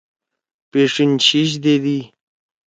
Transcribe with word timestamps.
پیݜیِن 0.71 1.11
شیِش 1.25 1.51
دیدی۔ 1.63 1.97